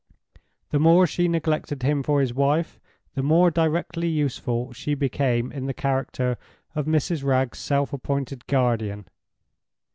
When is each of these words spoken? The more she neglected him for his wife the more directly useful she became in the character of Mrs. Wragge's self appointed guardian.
The 0.71 0.79
more 0.79 1.05
she 1.05 1.27
neglected 1.27 1.83
him 1.83 2.01
for 2.01 2.21
his 2.21 2.33
wife 2.33 2.79
the 3.13 3.21
more 3.21 3.51
directly 3.51 4.07
useful 4.07 4.73
she 4.73 4.95
became 4.95 5.51
in 5.51 5.67
the 5.67 5.75
character 5.75 6.39
of 6.73 6.87
Mrs. 6.87 7.23
Wragge's 7.23 7.59
self 7.59 7.93
appointed 7.93 8.47
guardian. 8.47 9.05